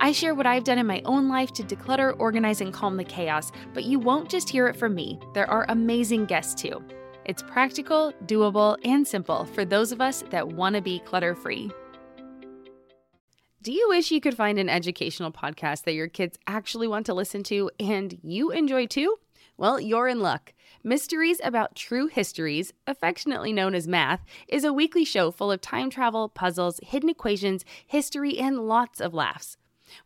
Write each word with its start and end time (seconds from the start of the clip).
I 0.00 0.12
share 0.12 0.34
what 0.34 0.46
I've 0.46 0.62
done 0.62 0.78
in 0.78 0.86
my 0.86 1.02
own 1.04 1.28
life 1.28 1.52
to 1.54 1.64
declutter, 1.64 2.14
organize, 2.20 2.60
and 2.60 2.72
calm 2.72 2.96
the 2.96 3.04
chaos, 3.04 3.50
but 3.74 3.84
you 3.84 3.98
won't 3.98 4.30
just 4.30 4.48
hear 4.48 4.68
it 4.68 4.76
from 4.76 4.94
me. 4.94 5.18
There 5.34 5.50
are 5.50 5.66
amazing 5.68 6.26
guests 6.26 6.54
too. 6.54 6.84
It's 7.24 7.42
practical, 7.42 8.12
doable, 8.26 8.78
and 8.84 9.06
simple 9.06 9.44
for 9.44 9.64
those 9.64 9.90
of 9.90 10.00
us 10.00 10.22
that 10.30 10.46
want 10.46 10.76
to 10.76 10.82
be 10.82 11.00
clutter 11.00 11.34
free. 11.34 11.70
Do 13.60 13.72
you 13.72 13.88
wish 13.88 14.12
you 14.12 14.20
could 14.20 14.36
find 14.36 14.56
an 14.56 14.68
educational 14.68 15.32
podcast 15.32 15.82
that 15.82 15.94
your 15.94 16.06
kids 16.06 16.38
actually 16.46 16.86
want 16.86 17.06
to 17.06 17.14
listen 17.14 17.42
to 17.44 17.68
and 17.80 18.18
you 18.22 18.52
enjoy 18.52 18.86
too? 18.86 19.16
Well, 19.56 19.80
you're 19.80 20.06
in 20.06 20.20
luck. 20.20 20.54
Mysteries 20.84 21.40
About 21.42 21.74
True 21.74 22.06
Histories, 22.06 22.72
affectionately 22.86 23.52
known 23.52 23.74
as 23.74 23.88
Math, 23.88 24.24
is 24.46 24.62
a 24.62 24.72
weekly 24.72 25.04
show 25.04 25.32
full 25.32 25.50
of 25.50 25.60
time 25.60 25.90
travel, 25.90 26.28
puzzles, 26.28 26.78
hidden 26.84 27.08
equations, 27.08 27.64
history, 27.84 28.38
and 28.38 28.68
lots 28.68 29.00
of 29.00 29.12
laughs. 29.12 29.56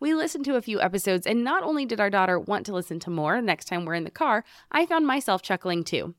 We 0.00 0.14
listened 0.14 0.44
to 0.46 0.56
a 0.56 0.62
few 0.62 0.80
episodes, 0.80 1.26
and 1.26 1.44
not 1.44 1.62
only 1.62 1.84
did 1.84 2.00
our 2.00 2.10
daughter 2.10 2.38
want 2.38 2.66
to 2.66 2.74
listen 2.74 2.98
to 3.00 3.10
more 3.10 3.40
next 3.40 3.66
time 3.66 3.84
we're 3.84 3.94
in 3.94 4.04
the 4.04 4.10
car, 4.10 4.44
I 4.70 4.86
found 4.86 5.06
myself 5.06 5.42
chuckling 5.42 5.84
too. 5.84 6.14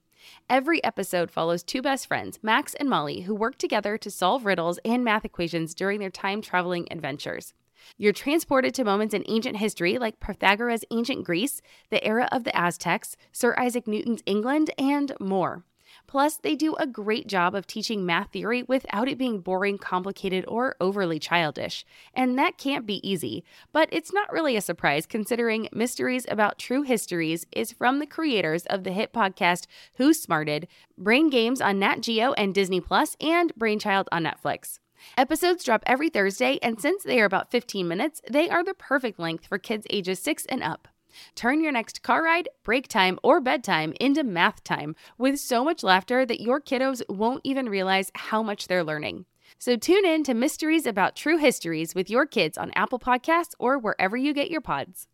Every 0.50 0.84
episode 0.84 1.32
follows 1.32 1.64
two 1.64 1.82
best 1.82 2.08
friends, 2.08 2.40
Max 2.42 2.74
and 2.76 2.90
Molly, 2.90 3.22
who 3.22 3.36
work 3.36 3.58
together 3.58 3.98
to 3.98 4.10
solve 4.10 4.46
riddles 4.46 4.80
and 4.86 5.04
math 5.04 5.26
equations 5.26 5.74
during 5.74 6.00
their 6.00 6.10
time 6.10 6.42
traveling 6.42 6.88
adventures. 6.92 7.54
You're 7.98 8.14
transported 8.14 8.74
to 8.76 8.86
moments 8.86 9.14
in 9.14 9.26
ancient 9.28 9.58
history 9.58 9.98
like 9.98 10.20
Pythagoras' 10.20 10.86
ancient 10.92 11.26
Greece, 11.26 11.62
the 11.90 12.04
era 12.04 12.30
of 12.32 12.44
the 12.46 12.56
Aztecs, 12.56 13.18
Sir 13.32 13.56
Isaac 13.58 13.88
Newton's 13.88 14.24
England, 14.26 14.72
and 14.78 15.12
more. 15.20 15.64
Plus, 16.08 16.38
they 16.38 16.56
do 16.56 16.76
a 16.76 16.88
great 16.88 17.28
job 17.28 17.56
of 17.56 17.66
teaching 17.66 18.06
math 18.06 18.32
theory 18.32 18.64
without 18.64 19.08
it 19.08 19.18
being 19.18 19.40
boring, 19.40 19.78
complicated, 19.78 20.46
or 20.48 20.76
overly 20.80 21.20
childish. 21.20 21.86
And 22.14 22.38
that 22.38 22.58
can't 22.58 22.86
be 22.86 23.08
easy. 23.08 23.44
But 23.72 23.90
it's 23.92 24.14
not 24.14 24.32
really 24.32 24.56
a 24.56 24.62
surprise 24.62 25.06
considering 25.06 25.70
Mysteries 25.74 26.26
About 26.30 26.60
True 26.60 26.84
Histories 26.84 27.46
is 27.52 27.72
from 27.72 28.00
the 28.00 28.06
creators 28.06 28.66
of 28.66 28.84
the 28.84 28.92
hit 28.92 29.14
podcast 29.14 29.66
Who 29.96 30.14
Smarted, 30.14 30.68
Brain 30.98 31.30
Games 31.30 31.62
on 31.62 31.80
Nat 31.80 32.02
Geo 32.02 32.34
and 32.34 32.54
Disney 32.54 32.82
Plus, 32.82 33.18
and 33.20 33.54
Brainchild 33.56 34.08
on 34.12 34.24
Netflix. 34.24 34.80
Episodes 35.18 35.64
drop 35.64 35.84
every 35.86 36.10
Thursday, 36.10 36.60
and 36.62 36.80
since 36.80 37.04
they 37.04 37.20
are 37.20 37.26
about 37.26 37.52
15 37.52 37.88
minutes, 37.88 38.22
they 38.30 38.50
are 38.50 38.64
the 38.64 38.74
perfect 38.74 39.20
length 39.20 39.48
for 39.48 39.58
kids 39.58 39.86
ages 39.90 40.20
6 40.20 40.46
and 40.48 40.64
up. 40.64 40.88
Turn 41.36 41.62
your 41.62 41.72
next 41.72 42.02
car 42.02 42.24
ride, 42.24 42.50
break 42.64 42.88
time, 42.88 43.20
or 43.24 43.40
bedtime 43.40 43.94
into 44.00 44.24
math 44.24 44.64
time 44.64 44.96
with 45.18 45.40
so 45.40 45.64
much 45.64 45.84
laughter 45.84 46.26
that 46.26 46.42
your 46.42 46.60
kiddos 46.60 47.02
won't 47.10 47.42
even 47.44 47.70
realize 47.70 48.12
how 48.16 48.44
much 48.44 48.68
they're 48.68 48.84
learning. 48.84 49.26
So 49.60 49.78
tune 49.78 50.06
in 50.06 50.24
to 50.24 50.34
Mysteries 50.34 50.86
About 50.86 51.16
True 51.16 51.38
Histories 51.38 51.96
with 51.96 52.10
your 52.10 52.26
kids 52.26 52.58
on 52.58 52.72
Apple 52.76 53.00
Podcasts 53.00 53.54
or 53.60 53.78
wherever 53.78 54.18
you 54.18 54.34
get 54.34 54.52
your 54.52 54.62
pods. 54.62 55.08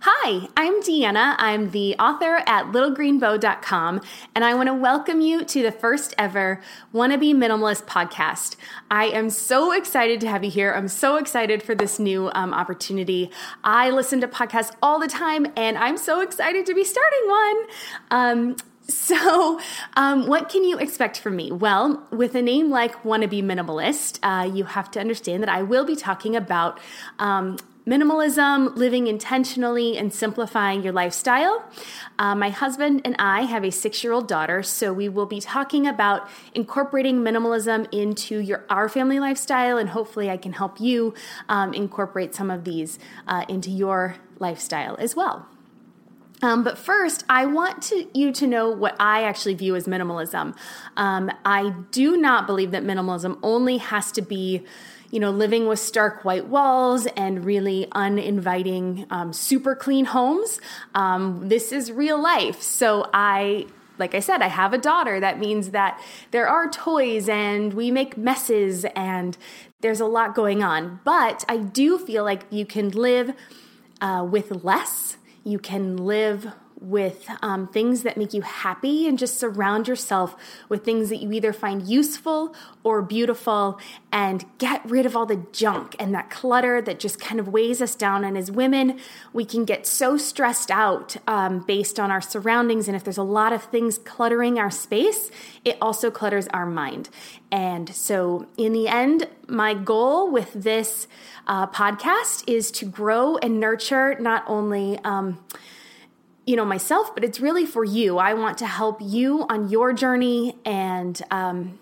Hi, 0.00 0.48
I'm 0.56 0.82
Deanna. 0.82 1.34
I'm 1.38 1.70
the 1.70 1.96
author 1.96 2.42
at 2.46 2.66
littlegreenbow.com, 2.66 4.00
and 4.34 4.44
I 4.44 4.54
want 4.54 4.68
to 4.68 4.74
welcome 4.74 5.20
you 5.20 5.44
to 5.44 5.62
the 5.62 5.72
first 5.72 6.14
ever 6.16 6.60
Wannabe 6.94 7.34
Minimalist 7.34 7.84
podcast. 7.84 8.56
I 8.90 9.06
am 9.06 9.30
so 9.30 9.72
excited 9.72 10.20
to 10.20 10.28
have 10.28 10.44
you 10.44 10.50
here. 10.50 10.72
I'm 10.72 10.88
so 10.88 11.16
excited 11.16 11.62
for 11.62 11.74
this 11.74 11.98
new 11.98 12.30
um, 12.34 12.54
opportunity. 12.54 13.30
I 13.64 13.90
listen 13.90 14.20
to 14.20 14.28
podcasts 14.28 14.74
all 14.82 14.98
the 14.98 15.08
time, 15.08 15.46
and 15.56 15.76
I'm 15.76 15.96
so 15.96 16.20
excited 16.20 16.66
to 16.66 16.74
be 16.74 16.84
starting 16.84 17.28
one. 17.28 17.56
Um, 18.10 18.56
so, 18.88 19.60
um, 19.96 20.26
what 20.26 20.48
can 20.48 20.62
you 20.62 20.78
expect 20.78 21.18
from 21.18 21.36
me? 21.36 21.50
Well, 21.50 22.06
with 22.10 22.34
a 22.34 22.42
name 22.42 22.70
like 22.70 23.02
Wannabe 23.02 23.42
Minimalist, 23.42 24.20
uh, 24.22 24.46
you 24.46 24.64
have 24.64 24.90
to 24.92 25.00
understand 25.00 25.42
that 25.42 25.48
I 25.48 25.62
will 25.62 25.84
be 25.84 25.96
talking 25.96 26.36
about 26.36 26.78
um, 27.18 27.56
minimalism, 27.86 28.76
living 28.76 29.06
intentionally, 29.06 29.96
and 29.96 30.12
simplifying 30.12 30.82
your 30.82 30.92
lifestyle. 30.92 31.64
Uh, 32.18 32.34
my 32.34 32.50
husband 32.50 33.00
and 33.04 33.14
I 33.18 33.42
have 33.42 33.64
a 33.64 33.70
six 33.70 34.02
year 34.02 34.12
old 34.12 34.26
daughter, 34.26 34.62
so 34.62 34.92
we 34.92 35.08
will 35.08 35.26
be 35.26 35.40
talking 35.40 35.86
about 35.86 36.28
incorporating 36.54 37.20
minimalism 37.20 37.92
into 37.92 38.40
your 38.40 38.64
our 38.68 38.88
family 38.88 39.20
lifestyle, 39.20 39.78
and 39.78 39.90
hopefully, 39.90 40.30
I 40.30 40.36
can 40.36 40.52
help 40.52 40.80
you 40.80 41.14
um, 41.48 41.72
incorporate 41.74 42.34
some 42.34 42.50
of 42.50 42.64
these 42.64 42.98
uh, 43.28 43.44
into 43.48 43.70
your 43.70 44.16
lifestyle 44.38 44.96
as 44.98 45.14
well. 45.14 45.46
Um, 46.42 46.64
but 46.64 46.78
first, 46.78 47.24
I 47.28 47.46
want 47.46 47.82
to, 47.84 48.06
you 48.12 48.30
to 48.32 48.46
know 48.46 48.68
what 48.70 48.94
I 49.00 49.22
actually 49.22 49.54
view 49.54 49.74
as 49.74 49.86
minimalism. 49.86 50.54
Um, 50.96 51.30
I 51.44 51.74
do 51.90 52.16
not 52.16 52.46
believe 52.46 52.72
that 52.72 52.84
minimalism 52.84 53.38
only 53.42 53.78
has 53.78 54.12
to 54.12 54.22
be 54.22 54.64
you 55.10 55.20
know, 55.20 55.30
living 55.30 55.66
with 55.66 55.78
stark 55.78 56.24
white 56.24 56.46
walls 56.46 57.06
and 57.16 57.44
really 57.44 57.88
uninviting, 57.92 59.06
um, 59.10 59.32
super 59.32 59.74
clean 59.74 60.06
homes. 60.06 60.60
Um, 60.94 61.48
this 61.48 61.72
is 61.72 61.92
real 61.92 62.20
life. 62.20 62.60
So 62.62 63.08
I 63.12 63.66
like 63.98 64.14
I 64.14 64.20
said, 64.20 64.42
I 64.42 64.48
have 64.48 64.74
a 64.74 64.78
daughter. 64.78 65.20
That 65.20 65.38
means 65.38 65.70
that 65.70 66.00
there 66.30 66.46
are 66.46 66.68
toys 66.68 67.28
and 67.28 67.72
we 67.72 67.90
make 67.90 68.16
messes 68.16 68.84
and 68.94 69.36
there's 69.80 70.00
a 70.00 70.06
lot 70.06 70.34
going 70.34 70.62
on. 70.62 71.00
But 71.04 71.44
I 71.48 71.56
do 71.56 71.98
feel 71.98 72.24
like 72.24 72.42
you 72.50 72.66
can 72.66 72.90
live 72.90 73.32
uh, 74.00 74.26
with 74.30 74.64
less. 74.64 75.16
You 75.44 75.58
can 75.58 75.96
live 75.96 76.52
with 76.80 77.28
um, 77.42 77.66
things 77.68 78.02
that 78.02 78.16
make 78.16 78.34
you 78.34 78.42
happy 78.42 79.06
and 79.06 79.18
just 79.18 79.38
surround 79.38 79.88
yourself 79.88 80.36
with 80.68 80.84
things 80.84 81.08
that 81.08 81.16
you 81.16 81.32
either 81.32 81.52
find 81.52 81.86
useful 81.86 82.54
or 82.84 83.02
beautiful 83.02 83.80
and 84.12 84.44
get 84.58 84.84
rid 84.88 85.06
of 85.06 85.16
all 85.16 85.26
the 85.26 85.44
junk 85.52 85.96
and 85.98 86.14
that 86.14 86.30
clutter 86.30 86.80
that 86.82 87.00
just 87.00 87.18
kind 87.18 87.40
of 87.40 87.48
weighs 87.48 87.80
us 87.80 87.94
down. 87.94 88.24
And 88.24 88.36
as 88.36 88.50
women, 88.50 88.98
we 89.32 89.44
can 89.44 89.64
get 89.64 89.86
so 89.86 90.16
stressed 90.16 90.70
out 90.70 91.16
um, 91.26 91.60
based 91.60 91.98
on 91.98 92.10
our 92.10 92.20
surroundings. 92.20 92.88
And 92.88 92.96
if 92.96 93.04
there's 93.04 93.16
a 93.16 93.22
lot 93.22 93.52
of 93.52 93.64
things 93.64 93.98
cluttering 93.98 94.58
our 94.58 94.70
space, 94.70 95.30
it 95.64 95.78
also 95.80 96.10
clutters 96.10 96.46
our 96.48 96.66
mind. 96.66 97.08
And 97.50 97.94
so, 97.94 98.46
in 98.56 98.72
the 98.72 98.88
end, 98.88 99.28
my 99.48 99.72
goal 99.72 100.30
with 100.30 100.52
this 100.52 101.06
uh, 101.46 101.66
podcast 101.68 102.44
is 102.48 102.70
to 102.72 102.84
grow 102.84 103.36
and 103.38 103.60
nurture 103.60 104.18
not 104.18 104.44
only. 104.46 104.98
Um, 105.04 105.38
you 106.46 106.56
know 106.56 106.64
myself 106.64 107.12
but 107.14 107.24
it's 107.24 107.40
really 107.40 107.66
for 107.66 107.84
you. 107.84 108.18
I 108.18 108.32
want 108.34 108.56
to 108.58 108.66
help 108.66 109.00
you 109.02 109.44
on 109.48 109.68
your 109.68 109.92
journey 109.92 110.56
and 110.64 111.20
um 111.30 111.80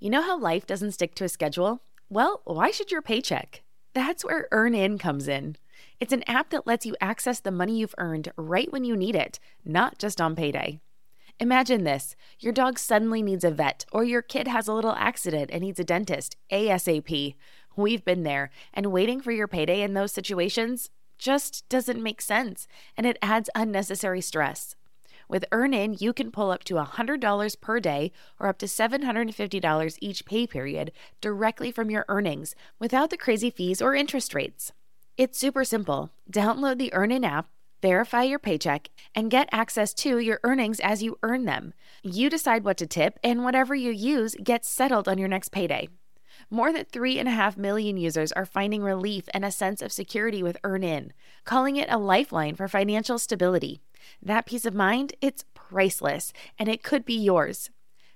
you 0.00 0.08
know 0.08 0.22
how 0.22 0.38
life 0.38 0.66
doesn't 0.66 0.92
stick 0.92 1.14
to 1.16 1.24
a 1.24 1.28
schedule? 1.28 1.82
Well 2.08 2.40
why 2.44 2.70
should 2.70 2.90
your 2.90 3.02
paycheck? 3.02 3.62
That's 3.94 4.24
where 4.24 4.48
EarnIn 4.52 5.00
comes 5.00 5.26
in. 5.26 5.56
It's 6.00 6.12
an 6.12 6.22
app 6.28 6.50
that 6.50 6.66
lets 6.66 6.86
you 6.86 6.94
access 7.00 7.40
the 7.40 7.50
money 7.50 7.78
you've 7.78 7.94
earned 7.98 8.30
right 8.36 8.72
when 8.72 8.84
you 8.84 8.96
need 8.96 9.16
it 9.16 9.40
not 9.64 9.98
just 9.98 10.20
on 10.20 10.36
payday. 10.36 10.80
Imagine 11.40 11.84
this. 11.84 12.16
Your 12.40 12.52
dog 12.52 12.80
suddenly 12.80 13.22
needs 13.22 13.44
a 13.44 13.50
vet, 13.52 13.84
or 13.92 14.02
your 14.02 14.22
kid 14.22 14.48
has 14.48 14.66
a 14.66 14.72
little 14.72 14.94
accident 14.98 15.50
and 15.52 15.60
needs 15.60 15.78
a 15.78 15.84
dentist 15.84 16.36
ASAP. 16.50 17.36
We've 17.76 18.04
been 18.04 18.24
there, 18.24 18.50
and 18.74 18.86
waiting 18.86 19.20
for 19.20 19.30
your 19.30 19.46
payday 19.46 19.82
in 19.82 19.94
those 19.94 20.10
situations 20.10 20.90
just 21.18 21.68
doesn't 21.68 22.02
make 22.02 22.20
sense 22.20 22.68
and 22.96 23.06
it 23.06 23.18
adds 23.20 23.50
unnecessary 23.54 24.20
stress. 24.20 24.76
With 25.28 25.44
EarnIn, 25.52 26.00
you 26.00 26.14
can 26.14 26.30
pull 26.30 26.50
up 26.50 26.64
to 26.64 26.74
$100 26.74 27.60
per 27.60 27.80
day 27.80 28.12
or 28.40 28.48
up 28.48 28.58
to 28.58 28.66
$750 28.66 29.98
each 30.00 30.24
pay 30.24 30.46
period 30.46 30.90
directly 31.20 31.70
from 31.70 31.90
your 31.90 32.06
earnings 32.08 32.54
without 32.78 33.10
the 33.10 33.18
crazy 33.18 33.50
fees 33.50 33.82
or 33.82 33.94
interest 33.94 34.34
rates. 34.34 34.72
It's 35.18 35.38
super 35.38 35.64
simple. 35.64 36.10
Download 36.32 36.78
the 36.78 36.92
EarnIn 36.94 37.26
app, 37.26 37.48
verify 37.82 38.22
your 38.22 38.38
paycheck, 38.38 38.88
and 39.14 39.30
get 39.30 39.48
access 39.52 39.92
to 39.94 40.18
your 40.18 40.40
earnings 40.44 40.80
as 40.80 41.02
you 41.02 41.18
earn 41.22 41.44
them. 41.44 41.74
You 42.02 42.30
decide 42.30 42.64
what 42.64 42.78
to 42.78 42.86
tip, 42.86 43.18
and 43.22 43.44
whatever 43.44 43.74
you 43.74 43.90
use 43.90 44.34
gets 44.42 44.68
settled 44.68 45.08
on 45.08 45.18
your 45.18 45.28
next 45.28 45.50
payday. 45.50 45.88
More 46.50 46.72
than 46.72 46.86
3.5 46.86 47.58
million 47.58 47.98
users 47.98 48.32
are 48.32 48.46
finding 48.46 48.82
relief 48.82 49.28
and 49.34 49.44
a 49.44 49.50
sense 49.50 49.82
of 49.82 49.92
security 49.92 50.42
with 50.42 50.56
EarnIn, 50.64 51.10
calling 51.44 51.76
it 51.76 51.90
a 51.90 51.98
lifeline 51.98 52.54
for 52.54 52.68
financial 52.68 53.18
stability. 53.18 53.80
That 54.22 54.46
peace 54.46 54.64
of 54.64 54.74
mind, 54.74 55.12
it's 55.20 55.44
priceless, 55.52 56.32
and 56.58 56.68
it 56.70 56.82
could 56.82 57.04
be 57.04 57.14
yours. 57.14 57.68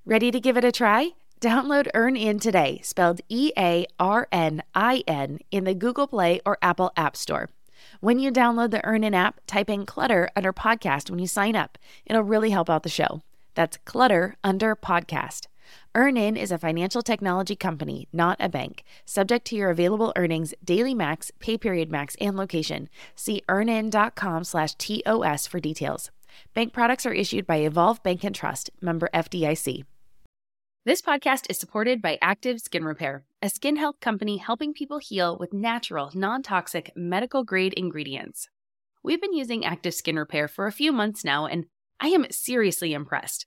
Ready 0.06 0.31
to 0.31 0.40
give 0.40 0.56
it 0.56 0.64
a 0.64 0.73
try? 0.73 1.11
Download 1.43 1.88
EarnIn 1.94 2.40
today, 2.40 2.81
spelled 2.82 3.20
E 3.29 3.52
A 3.58 3.87
R 3.99 4.29
N 4.32 4.62
I 4.75 5.05
N, 5.06 5.40
in 5.50 5.64
the 5.64 5.75
Google 5.75 6.06
Play 6.06 6.40
or 6.46 6.56
Apple 6.62 6.90
App 6.96 7.17
Store. 7.19 7.50
When 8.00 8.19
you 8.19 8.32
download 8.32 8.70
the 8.70 8.81
EarnIn 8.81 9.14
app, 9.14 9.40
type 9.46 9.69
in 9.69 9.85
Clutter 9.85 10.31
under 10.35 10.55
podcast 10.55 11.11
when 11.11 11.19
you 11.19 11.26
sign 11.26 11.55
up. 11.55 11.76
It'll 12.06 12.23
really 12.23 12.50
help 12.50 12.70
out 12.70 12.82
the 12.82 12.88
show. 12.88 13.20
That's 13.55 13.76
Clutter 13.85 14.37
under 14.43 14.75
podcast. 14.75 15.49
EarnIn 15.95 16.37
is 16.37 16.51
a 16.51 16.59
financial 16.59 17.03
technology 17.03 17.57
company, 17.57 18.09
not 18.13 18.37
a 18.41 18.49
bank. 18.49 18.85
Subject 19.05 19.45
to 19.47 19.57
your 19.57 19.71
available 19.71 20.13
earnings, 20.17 20.55
daily 20.65 20.95
max, 20.95 21.31
pay 21.39 21.59
period 21.59 21.91
max, 21.91 22.17
and 22.21 22.37
location. 22.37 22.89
See 23.15 23.43
earnin.com 23.49 24.45
slash 24.45 24.75
TOS 24.75 25.47
for 25.47 25.61
details. 25.61 26.11
Bank 26.55 26.73
products 26.73 27.07
are 27.07 27.13
issued 27.13 27.47
by 27.47 27.57
Evolve 27.57 28.03
Bank 28.03 28.25
and 28.25 28.35
Trust, 28.35 28.71
member 28.81 29.09
FDIC. 29.13 29.85
This 30.85 31.01
podcast 31.01 31.47
is 31.49 31.59
supported 31.59 32.03
by 32.03 32.19
Active 32.21 32.61
Skin 32.61 32.85
Repair, 32.85 33.25
a 33.41 33.49
skin 33.49 33.77
health 33.77 34.01
company 34.01 34.39
helping 34.39 34.75
people 34.75 34.99
heal 34.99 35.39
with 35.39 35.53
natural, 35.53 36.11
non 36.13 36.43
toxic, 36.43 36.91
medical 36.97 37.45
grade 37.45 37.73
ingredients. 37.75 38.49
We've 39.05 39.21
been 39.21 39.33
using 39.33 39.65
Active 39.65 39.95
Skin 39.95 40.17
Repair 40.17 40.49
for 40.49 40.67
a 40.67 40.73
few 40.73 40.91
months 40.91 41.25
now, 41.25 41.47
and 41.47 41.67
I 42.01 42.09
am 42.09 42.27
seriously 42.33 42.95
impressed. 42.95 43.47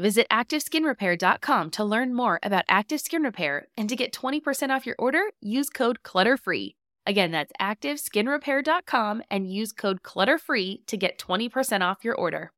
Visit 0.00 0.26
ActiveSkinRepair.com 0.30 1.70
to 1.72 1.84
learn 1.84 2.14
more 2.14 2.40
about 2.42 2.64
Active 2.68 3.00
Skin 3.00 3.22
Repair 3.22 3.68
and 3.76 3.88
to 3.88 3.94
get 3.94 4.12
20% 4.12 4.70
off 4.70 4.86
your 4.86 4.96
order, 4.98 5.22
use 5.40 5.68
code 5.68 6.02
CLUTTERFREE. 6.02 6.74
Again, 7.06 7.30
that's 7.30 7.52
ActiveSkinRepair.com 7.60 9.22
and 9.30 9.52
use 9.52 9.72
code 9.72 10.02
CLUTTERFREE 10.02 10.86
to 10.86 10.96
get 10.96 11.18
20% 11.18 11.82
off 11.82 12.02
your 12.02 12.14
order 12.14 12.52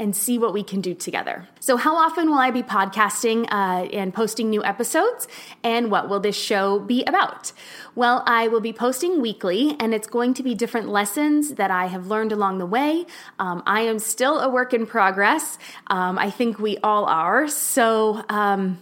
and 0.00 0.16
see 0.16 0.38
what 0.38 0.54
we 0.54 0.62
can 0.64 0.80
do 0.80 0.94
together. 0.94 1.46
So, 1.60 1.76
how 1.76 1.94
often 1.94 2.30
will 2.30 2.38
I 2.38 2.50
be 2.50 2.62
podcasting 2.62 3.46
uh, 3.52 3.84
and 3.92 4.12
posting 4.12 4.48
new 4.48 4.64
episodes? 4.64 5.28
And 5.62 5.90
what 5.90 6.08
will 6.08 6.18
this 6.18 6.34
show 6.34 6.80
be 6.80 7.04
about? 7.04 7.52
Well, 7.94 8.24
I 8.26 8.48
will 8.48 8.62
be 8.62 8.72
posting 8.72 9.20
weekly, 9.20 9.76
and 9.78 9.94
it's 9.94 10.08
going 10.08 10.32
to 10.34 10.42
be 10.42 10.54
different 10.54 10.88
lessons 10.88 11.54
that 11.54 11.70
I 11.70 11.86
have 11.86 12.06
learned 12.06 12.32
along 12.32 12.58
the 12.58 12.66
way. 12.66 13.04
Um, 13.38 13.62
I 13.66 13.82
am 13.82 13.98
still 13.98 14.40
a 14.40 14.48
work 14.48 14.72
in 14.72 14.86
progress. 14.86 15.58
Um, 15.88 16.18
I 16.18 16.30
think 16.30 16.58
we 16.58 16.78
all 16.78 17.04
are. 17.04 17.46
So, 17.46 18.24
um, 18.30 18.78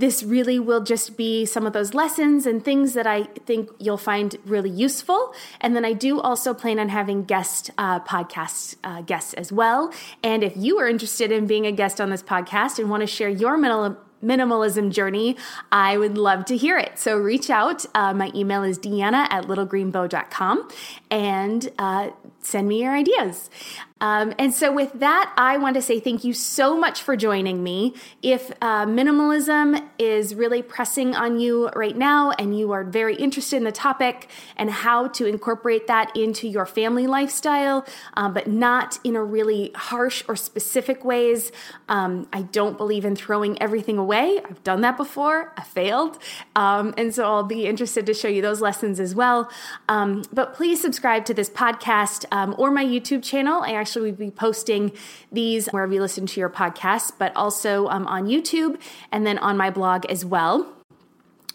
this 0.00 0.22
really 0.22 0.58
will 0.58 0.80
just 0.80 1.16
be 1.16 1.44
some 1.44 1.66
of 1.66 1.74
those 1.74 1.92
lessons 1.92 2.46
and 2.46 2.64
things 2.64 2.94
that 2.94 3.06
I 3.06 3.24
think 3.44 3.70
you'll 3.78 3.98
find 3.98 4.34
really 4.46 4.70
useful. 4.70 5.34
And 5.60 5.76
then 5.76 5.84
I 5.84 5.92
do 5.92 6.20
also 6.20 6.54
plan 6.54 6.78
on 6.78 6.88
having 6.88 7.24
guest 7.24 7.70
uh, 7.76 8.00
podcast 8.00 8.76
uh, 8.82 9.02
guests 9.02 9.34
as 9.34 9.52
well. 9.52 9.92
And 10.22 10.42
if 10.42 10.56
you 10.56 10.78
are 10.78 10.88
interested 10.88 11.30
in 11.30 11.46
being 11.46 11.66
a 11.66 11.72
guest 11.72 12.00
on 12.00 12.08
this 12.08 12.22
podcast 12.22 12.78
and 12.78 12.88
want 12.88 13.02
to 13.02 13.06
share 13.06 13.28
your 13.28 13.58
minimal 13.58 13.96
minimalism 14.22 14.90
journey, 14.90 15.36
I 15.72 15.96
would 15.96 16.18
love 16.18 16.44
to 16.46 16.56
hear 16.56 16.78
it. 16.78 16.98
So 16.98 17.16
reach 17.16 17.48
out. 17.48 17.86
Uh, 17.94 18.12
my 18.12 18.30
email 18.34 18.62
is 18.62 18.78
deanna 18.78 19.26
at 19.30 19.44
littlegreenbow.com 19.44 20.68
and 21.10 21.70
uh, 21.78 22.10
send 22.40 22.68
me 22.68 22.82
your 22.82 22.94
ideas. 22.94 23.50
Um, 24.00 24.32
and 24.38 24.54
so, 24.54 24.72
with 24.72 24.94
that, 25.00 25.32
I 25.36 25.58
want 25.58 25.74
to 25.74 25.82
say 25.82 26.00
thank 26.00 26.24
you 26.24 26.32
so 26.32 26.76
much 26.78 27.02
for 27.02 27.16
joining 27.16 27.62
me. 27.62 27.94
If 28.22 28.50
uh, 28.62 28.86
minimalism 28.86 29.86
is 29.98 30.34
really 30.34 30.62
pressing 30.62 31.14
on 31.14 31.38
you 31.38 31.68
right 31.70 31.96
now 31.96 32.30
and 32.30 32.58
you 32.58 32.72
are 32.72 32.82
very 32.82 33.14
interested 33.14 33.56
in 33.56 33.64
the 33.64 33.72
topic 33.72 34.30
and 34.56 34.70
how 34.70 35.08
to 35.08 35.26
incorporate 35.26 35.86
that 35.88 36.16
into 36.16 36.48
your 36.48 36.64
family 36.64 37.06
lifestyle, 37.06 37.86
uh, 38.16 38.30
but 38.30 38.46
not 38.46 38.98
in 39.04 39.16
a 39.16 39.22
really 39.22 39.70
harsh 39.74 40.24
or 40.28 40.34
specific 40.34 41.04
ways, 41.04 41.52
um, 41.90 42.26
I 42.32 42.42
don't 42.42 42.78
believe 42.78 43.04
in 43.04 43.16
throwing 43.16 43.60
everything 43.60 43.98
away. 43.98 44.40
I've 44.42 44.64
done 44.64 44.80
that 44.80 44.96
before, 44.96 45.52
I 45.58 45.62
failed. 45.62 46.18
Um, 46.56 46.94
and 46.96 47.14
so, 47.14 47.24
I'll 47.24 47.42
be 47.42 47.66
interested 47.66 48.06
to 48.06 48.14
show 48.14 48.28
you 48.28 48.40
those 48.40 48.62
lessons 48.62 48.98
as 48.98 49.14
well. 49.14 49.50
Um, 49.90 50.22
but 50.32 50.54
please 50.54 50.80
subscribe 50.80 50.99
to 51.00 51.34
this 51.34 51.48
podcast 51.48 52.24
um, 52.30 52.54
or 52.58 52.70
my 52.70 52.84
YouTube 52.84 53.22
channel. 53.22 53.62
I 53.62 53.72
actually 53.72 54.10
will 54.10 54.18
be 54.18 54.30
posting 54.30 54.92
these 55.32 55.68
wherever 55.68 55.92
you 55.92 56.00
listen 56.00 56.26
to 56.26 56.40
your 56.40 56.50
podcast, 56.50 57.12
but 57.18 57.34
also 57.34 57.88
um, 57.88 58.06
on 58.06 58.26
YouTube 58.26 58.78
and 59.10 59.26
then 59.26 59.38
on 59.38 59.56
my 59.56 59.70
blog 59.70 60.04
as 60.06 60.24
well. 60.24 60.70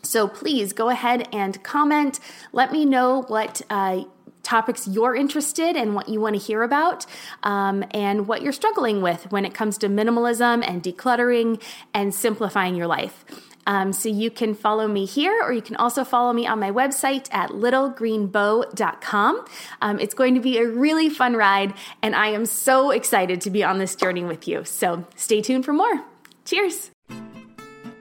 So 0.01 0.27
please 0.27 0.74
go 0.74 0.89
ahead 0.89 1.27
and 1.33 1.62
comment. 1.63 2.19
Let 2.51 2.71
me 2.71 2.86
know 2.86 3.24
what 3.27 3.62
uh, 3.69 4.03
topics 4.44 4.88
you're 4.88 5.15
interested 5.15 5.75
in, 5.75 5.94
what 5.94 6.07
you 6.07 6.21
want 6.21 6.36
to 6.36 6.42
hear 6.42 6.63
about, 6.63 7.06
um, 7.44 7.83
and 7.92 8.27
what 8.27 8.42
you're 8.42 8.53
struggling 8.53 9.01
with 9.01 9.31
when 9.31 9.45
it 9.45 9.53
comes 9.53 9.77
to 9.80 9.89
minimalism 9.89 10.68
and 10.68 10.83
decluttering 10.83 11.62
and 11.94 12.13
simplifying 12.13 12.75
your 12.75 12.88
life. 12.88 13.25
Um, 13.67 13.94
so 13.94 14.09
you 14.09 14.29
can 14.29 14.53
follow 14.53 14.88
me 14.88 15.06
here, 15.06 15.41
or 15.44 15.51
you 15.51 15.62
can 15.62 15.75
also 15.75 16.03
follow 16.03 16.33
me 16.33 16.45
on 16.45 16.59
my 16.59 16.71
website 16.71 17.27
at 17.31 17.51
littlegreenbow.com. 17.51 19.45
Um, 19.81 20.00
it's 20.00 20.13
going 20.13 20.35
to 20.35 20.41
be 20.41 20.57
a 20.57 20.67
really 20.67 21.09
fun 21.09 21.35
ride, 21.35 21.73
and 22.01 22.15
I 22.15 22.27
am 22.27 22.45
so 22.45 22.91
excited 22.91 23.41
to 23.41 23.50
be 23.50 23.63
on 23.63 23.79
this 23.79 23.95
journey 23.95 24.23
with 24.23 24.47
you. 24.47 24.63
So 24.65 25.06
stay 25.15 25.41
tuned 25.41 25.65
for 25.65 25.73
more. 25.73 26.03
Cheers. 26.45 26.91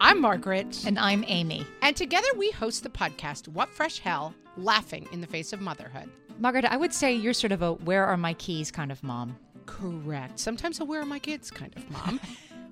I'm 0.00 0.20
Margaret. 0.20 0.84
And 0.87 0.99
I'm 0.99 1.25
Amy. 1.28 1.67
And 1.81 1.96
together 1.96 2.28
we 2.37 2.50
host 2.50 2.82
the 2.82 2.90
podcast, 2.90 3.49
What 3.49 3.70
Fresh 3.70 4.00
Hell 4.00 4.34
Laughing 4.56 5.08
in 5.12 5.20
the 5.20 5.27
Face 5.27 5.53
of 5.53 5.60
Motherhood. 5.60 6.10
Margaret, 6.39 6.65
I 6.65 6.77
would 6.77 6.93
say 6.93 7.15
you're 7.15 7.32
sort 7.32 7.53
of 7.53 7.62
a 7.62 7.72
where 7.72 8.05
are 8.05 8.17
my 8.17 8.34
keys 8.34 8.70
kind 8.70 8.93
of 8.93 9.03
mom. 9.03 9.36
Correct. 9.67 10.39
Sometimes 10.39 10.81
a 10.81 10.84
where 10.84 11.00
are 11.00 11.06
my 11.06 11.19
kids 11.19 11.50
kind 11.50 11.74
of 11.77 11.91
mom. 11.91 12.20